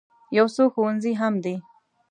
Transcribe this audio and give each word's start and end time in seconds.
یو 0.37 0.47
څو 0.55 0.63
ښوونځي 0.73 1.13
هم 1.21 1.33
دي. 1.43 1.55